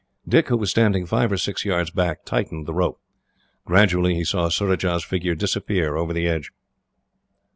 [0.27, 2.99] Dick, who was standing five or six yards back, tightened the rope.
[3.65, 6.49] Gradually he saw Surajah's figure disappear over the edge.